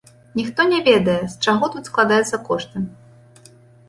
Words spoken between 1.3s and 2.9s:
з чаго тут складаюцца кошты.